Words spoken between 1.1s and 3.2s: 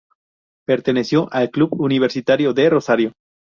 al club Universitario de Rosario.